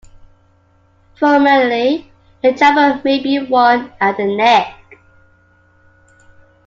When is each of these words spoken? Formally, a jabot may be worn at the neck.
Formally, 1.13 2.11
a 2.43 2.51
jabot 2.53 3.05
may 3.05 3.21
be 3.21 3.37
worn 3.39 3.93
at 4.01 4.17
the 4.17 4.25
neck. 4.35 4.97